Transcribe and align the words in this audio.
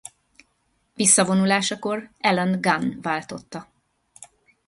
Visszavonulásakor 0.95 2.09
Allan 2.19 2.61
Gunn 2.61 3.01
váltotta. 3.01 3.71